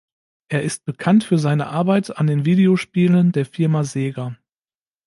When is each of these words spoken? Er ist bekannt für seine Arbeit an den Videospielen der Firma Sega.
Er 0.47 0.63
ist 0.63 0.83
bekannt 0.85 1.23
für 1.25 1.37
seine 1.37 1.67
Arbeit 1.67 2.17
an 2.17 2.25
den 2.25 2.43
Videospielen 2.43 3.33
der 3.33 3.45
Firma 3.45 3.83
Sega. 3.83 4.35